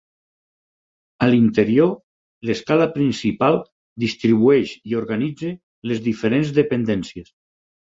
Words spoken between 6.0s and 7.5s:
diferents dependències.